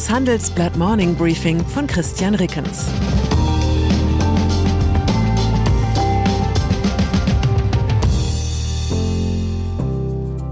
[0.00, 2.86] Das Handelsblatt Morning Briefing von Christian Rickens.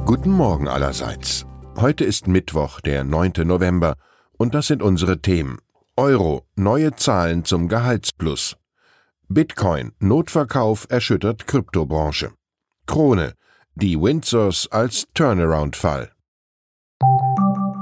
[0.05, 1.47] Guten Morgen allerseits.
[1.79, 3.33] Heute ist Mittwoch, der 9.
[3.47, 3.95] November,
[4.37, 5.57] und das sind unsere Themen.
[5.97, 8.55] Euro, neue Zahlen zum Gehaltsplus.
[9.31, 12.33] Bitcoin, Notverkauf erschüttert Kryptobranche.
[12.85, 13.33] Krone,
[13.77, 16.11] die Windsors als Turnaround-Fall.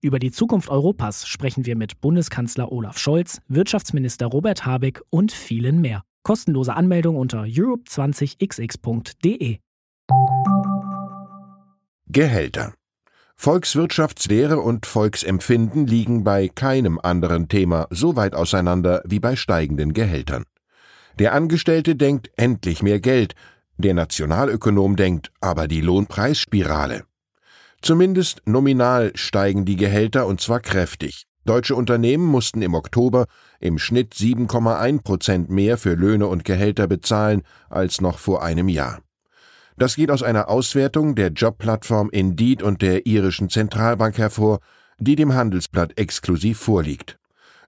[0.00, 5.80] Über die Zukunft Europas sprechen wir mit Bundeskanzler Olaf Scholz, Wirtschaftsminister Robert Habeck und vielen
[5.80, 6.04] mehr.
[6.22, 9.58] Kostenlose Anmeldung unter europe20xx.de.
[12.06, 12.74] Gehälter.
[13.34, 20.44] Volkswirtschaftslehre und Volksempfinden liegen bei keinem anderen Thema so weit auseinander wie bei steigenden Gehältern.
[21.18, 23.34] Der Angestellte denkt endlich mehr Geld,
[23.78, 27.07] der Nationalökonom denkt aber die Lohnpreisspirale.
[27.82, 31.26] Zumindest nominal steigen die Gehälter und zwar kräftig.
[31.44, 33.26] Deutsche Unternehmen mussten im Oktober
[33.60, 39.00] im Schnitt 7,1 Prozent mehr für Löhne und Gehälter bezahlen als noch vor einem Jahr.
[39.78, 44.58] Das geht aus einer Auswertung der Jobplattform Indeed und der irischen Zentralbank hervor,
[44.98, 47.18] die dem Handelsblatt exklusiv vorliegt.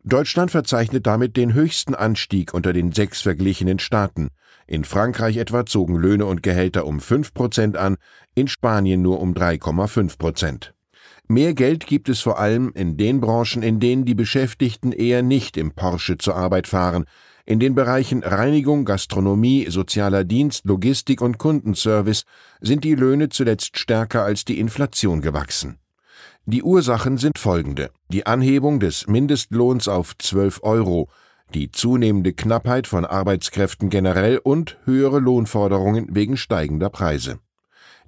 [0.02, 4.30] Deutschland verzeichnet damit den höchsten Anstieg unter den sechs verglichenen Staaten.
[4.70, 7.96] In Frankreich etwa zogen Löhne und Gehälter um 5 Prozent an,
[8.36, 10.74] in Spanien nur um 3,5 Prozent.
[11.26, 15.56] Mehr Geld gibt es vor allem in den Branchen, in denen die Beschäftigten eher nicht
[15.56, 17.06] im Porsche zur Arbeit fahren,
[17.44, 22.22] in den Bereichen Reinigung, Gastronomie, sozialer Dienst, Logistik und Kundenservice
[22.60, 25.80] sind die Löhne zuletzt stärker als die Inflation gewachsen.
[26.46, 27.90] Die Ursachen sind folgende.
[28.08, 31.08] Die Anhebung des Mindestlohns auf 12 Euro,
[31.54, 37.38] die zunehmende Knappheit von Arbeitskräften generell und höhere Lohnforderungen wegen steigender Preise.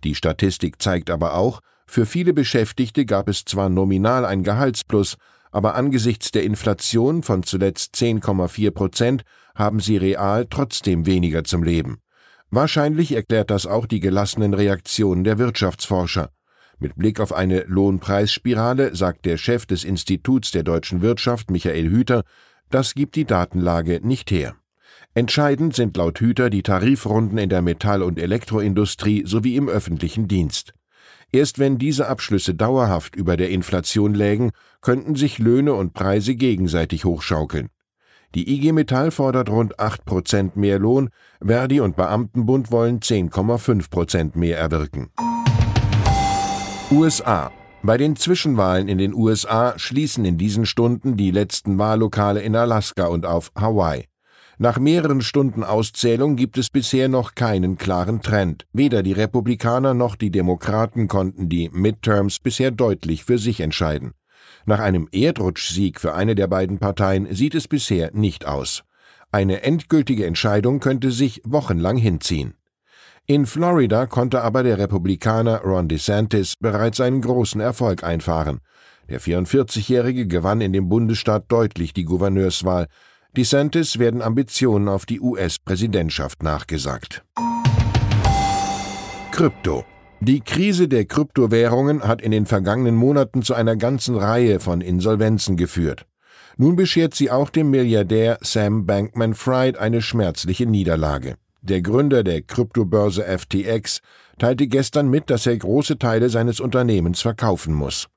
[0.05, 5.17] Die Statistik zeigt aber auch, für viele Beschäftigte gab es zwar nominal ein Gehaltsplus,
[5.51, 9.23] aber angesichts der Inflation von zuletzt 10,4 Prozent
[9.55, 11.99] haben sie real trotzdem weniger zum Leben.
[12.51, 16.31] Wahrscheinlich erklärt das auch die gelassenen Reaktionen der Wirtschaftsforscher.
[16.79, 22.25] Mit Blick auf eine Lohnpreisspirale sagt der Chef des Instituts der deutschen Wirtschaft, Michael Hüter,
[22.75, 24.57] das gibt die Datenlage nicht her.
[25.15, 30.73] Entscheidend sind laut Hüter die Tarifrunden in der Metall- und Elektroindustrie sowie im öffentlichen Dienst.
[31.33, 37.05] Erst wenn diese Abschlüsse dauerhaft über der Inflation lägen, könnten sich Löhne und Preise gegenseitig
[37.05, 37.69] hochschaukeln.
[38.35, 41.11] Die IG Metall fordert rund 8 Prozent mehr Lohn,
[41.45, 45.11] Verdi und Beamtenbund wollen 10,5 Prozent mehr erwirken.
[46.91, 47.53] USA
[47.83, 53.07] bei den Zwischenwahlen in den USA schließen in diesen Stunden die letzten Wahllokale in Alaska
[53.07, 54.07] und auf Hawaii.
[54.59, 58.67] Nach mehreren Stunden Auszählung gibt es bisher noch keinen klaren Trend.
[58.73, 64.13] Weder die Republikaner noch die Demokraten konnten die Midterms bisher deutlich für sich entscheiden.
[64.65, 68.85] Nach einem Erdrutschsieg für eine der beiden Parteien sieht es bisher nicht aus.
[69.33, 72.55] Eine endgültige Entscheidung könnte sich wochenlang hinziehen.
[73.27, 78.59] In Florida konnte aber der Republikaner Ron DeSantis bereits einen großen Erfolg einfahren.
[79.09, 82.89] Der 44-Jährige gewann in dem Bundesstaat deutlich die Gouverneurswahl.
[83.37, 87.23] DeSantis werden Ambitionen auf die US-Präsidentschaft nachgesagt.
[89.31, 89.85] Krypto.
[90.21, 95.57] Die Krise der Kryptowährungen hat in den vergangenen Monaten zu einer ganzen Reihe von Insolvenzen
[95.57, 96.07] geführt.
[96.57, 101.37] Nun beschert sie auch dem Milliardär Sam Bankman-Fried eine schmerzliche Niederlage.
[101.65, 104.01] Der Gründer der Kryptobörse FTX
[104.37, 108.09] teilte gestern mit, dass er große Teile seines Unternehmens verkaufen muss.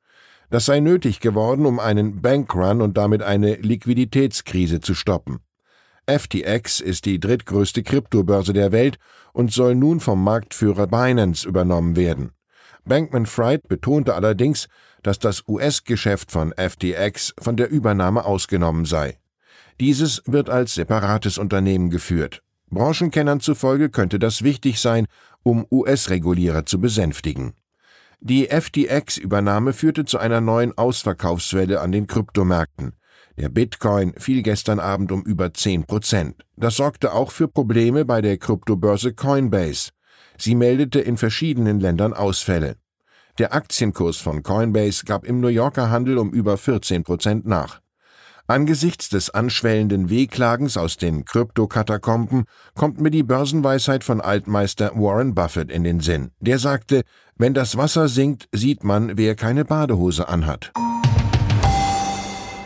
[0.50, 5.41] Das sei nötig geworden, um einen Bankrun und damit eine Liquiditätskrise zu stoppen.
[6.08, 8.97] FTX ist die drittgrößte Kryptobörse der Welt
[9.31, 12.31] und soll nun vom Marktführer Binance übernommen werden.
[12.84, 14.67] Bankman Fried betonte allerdings,
[15.03, 19.20] dass das US-Geschäft von FTX von der Übernahme ausgenommen sei.
[19.79, 22.41] Dieses wird als separates Unternehmen geführt.
[22.70, 25.08] Branchenkennern zufolge könnte das wichtig sein,
[25.44, 27.53] um US-Regulierer zu besänftigen.
[28.20, 32.94] Die FTX-Übernahme führte zu einer neuen Ausverkaufswelle an den Kryptomärkten.
[33.38, 36.46] Der Bitcoin fiel gestern Abend um über 10 Prozent.
[36.56, 39.91] Das sorgte auch für Probleme bei der Kryptobörse Coinbase.
[40.38, 42.78] Sie meldete in verschiedenen Ländern Ausfälle.
[43.38, 47.82] Der Aktienkurs von Coinbase gab im New Yorker Handel um über 14 Prozent nach.
[48.47, 52.46] Angesichts des anschwellenden Wehklagens aus den Kryptokatakomben
[52.76, 56.30] kommt mir die Börsenweisheit von Altmeister Warren Buffett in den Sinn.
[56.40, 57.02] Der sagte,
[57.38, 60.72] wenn das Wasser sinkt, sieht man, wer keine Badehose anhat.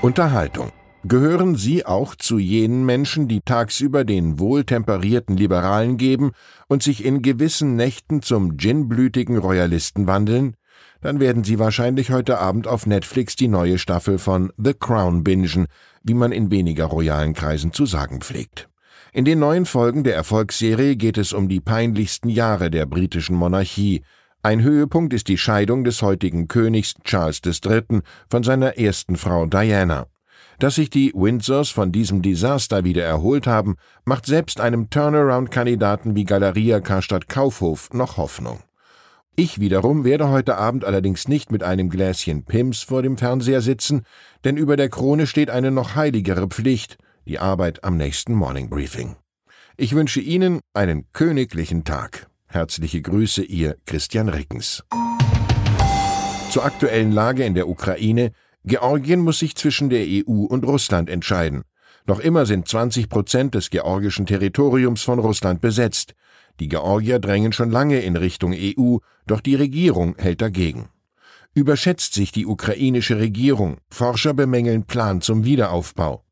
[0.02, 0.74] Unterhaltung.
[1.06, 6.32] Gehören Sie auch zu jenen Menschen, die tagsüber den wohltemperierten Liberalen geben
[6.68, 10.56] und sich in gewissen Nächten zum ginblütigen Royalisten wandeln?
[11.02, 15.68] Dann werden Sie wahrscheinlich heute Abend auf Netflix die neue Staffel von The Crown bingen,
[16.04, 18.70] wie man in weniger royalen Kreisen zu sagen pflegt.
[19.12, 24.04] In den neuen Folgen der Erfolgsserie geht es um die peinlichsten Jahre der britischen Monarchie.
[24.44, 28.02] Ein Höhepunkt ist die Scheidung des heutigen Königs Charles III.
[28.30, 30.06] von seiner ersten Frau Diana.
[30.60, 36.26] Dass sich die Windsors von diesem Desaster wieder erholt haben, macht selbst einem Turnaround-Kandidaten wie
[36.26, 38.60] Galeria Karstadt Kaufhof noch Hoffnung.
[39.42, 44.02] Ich wiederum werde heute Abend allerdings nicht mit einem Gläschen Pims vor dem Fernseher sitzen,
[44.44, 49.16] denn über der Krone steht eine noch heiligere Pflicht, die Arbeit am nächsten Morning Briefing.
[49.78, 52.28] Ich wünsche Ihnen einen königlichen Tag.
[52.48, 54.84] Herzliche Grüße, Ihr Christian Rickens.
[56.52, 58.34] Zur aktuellen Lage in der Ukraine.
[58.66, 61.64] Georgien muss sich zwischen der EU und Russland entscheiden.
[62.06, 66.14] Noch immer sind 20 Prozent des georgischen Territoriums von Russland besetzt.
[66.60, 70.90] Die Georgier drängen schon lange in Richtung EU, doch die Regierung hält dagegen.
[71.54, 76.24] Überschätzt sich die ukrainische Regierung, Forscher bemängeln Plan zum Wiederaufbau.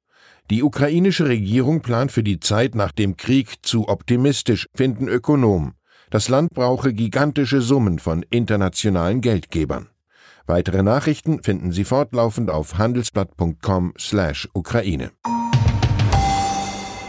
[0.49, 5.73] Die ukrainische Regierung plant für die Zeit nach dem Krieg zu optimistisch, finden Ökonomen.
[6.09, 9.89] Das Land brauche gigantische Summen von internationalen Geldgebern.
[10.45, 15.11] Weitere Nachrichten finden Sie fortlaufend auf handelsblatt.com/Ukraine.